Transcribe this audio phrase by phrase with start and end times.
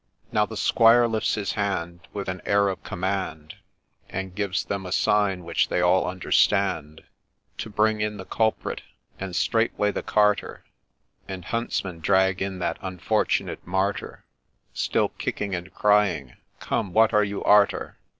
[0.31, 3.57] Now the Squire lifts his hand With an air of command,
[4.09, 7.03] And gives them a sign, which they all understand,
[7.59, 8.81] To bring in the culprit;
[9.19, 10.63] and straightway the carter
[11.27, 14.25] And huntsman drag in that unfortunate martyr,
[14.73, 17.99] Still kicking, and crying,' Come,— what are you arter